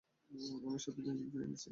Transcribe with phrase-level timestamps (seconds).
[0.57, 1.69] আমি এসব থেকে নিজেকে ফিরিয়ে নিচ্ছি।